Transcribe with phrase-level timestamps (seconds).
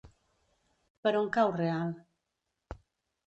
[1.03, 1.91] Per on cau Real?